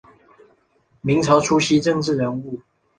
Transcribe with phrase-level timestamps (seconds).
[1.01, 2.59] 明朝初期政治人物。